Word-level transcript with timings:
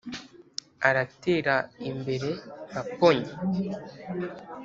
aratera 0.87 1.55
imbere 1.89 2.29
nka 2.69 2.81
pony, 2.95 3.27